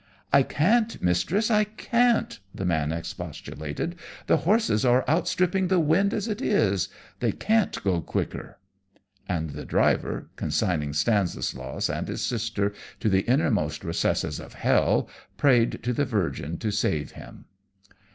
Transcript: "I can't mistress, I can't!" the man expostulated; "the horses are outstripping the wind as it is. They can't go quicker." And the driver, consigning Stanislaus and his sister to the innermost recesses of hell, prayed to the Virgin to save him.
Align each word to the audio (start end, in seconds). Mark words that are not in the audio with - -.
"I 0.33 0.41
can't 0.41 0.99
mistress, 0.99 1.51
I 1.51 1.63
can't!" 1.63 2.39
the 2.55 2.65
man 2.65 2.91
expostulated; 2.91 3.95
"the 4.25 4.37
horses 4.37 4.83
are 4.83 5.07
outstripping 5.07 5.67
the 5.67 5.79
wind 5.79 6.11
as 6.11 6.27
it 6.27 6.41
is. 6.41 6.89
They 7.19 7.31
can't 7.31 7.77
go 7.83 8.01
quicker." 8.01 8.57
And 9.29 9.51
the 9.51 9.63
driver, 9.63 10.31
consigning 10.37 10.93
Stanislaus 10.93 11.87
and 11.87 12.07
his 12.07 12.25
sister 12.25 12.73
to 12.99 13.09
the 13.09 13.29
innermost 13.29 13.83
recesses 13.83 14.39
of 14.39 14.53
hell, 14.55 15.07
prayed 15.37 15.83
to 15.83 15.93
the 15.93 16.05
Virgin 16.05 16.57
to 16.57 16.71
save 16.71 17.11
him. 17.11 17.45